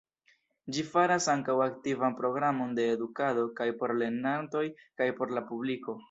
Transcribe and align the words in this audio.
Ĝi 0.75 0.83
faras 0.91 1.25
ankaŭ 1.33 1.55
aktivan 1.65 2.15
programon 2.21 2.71
de 2.79 2.85
edukado 2.93 3.43
kaj 3.59 3.67
por 3.81 3.93
lernantoj 4.03 4.63
kaj 5.03 5.09
por 5.21 5.35
la 5.39 5.45
publiko. 5.51 5.97